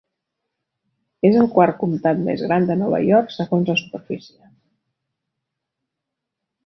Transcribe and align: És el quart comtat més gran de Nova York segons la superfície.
És 1.29 1.35
el 1.41 1.49
quart 1.57 1.77
comtat 1.83 2.23
més 2.29 2.43
gran 2.47 2.65
de 2.71 2.79
Nova 2.79 3.03
York 3.09 3.35
segons 3.37 3.71
la 3.73 3.77
superfície. 3.83 4.53